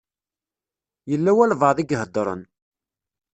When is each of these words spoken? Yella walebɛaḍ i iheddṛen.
Yella 1.09 1.31
walebɛaḍ 1.37 1.77
i 1.79 1.85
iheddṛen. 1.93 2.41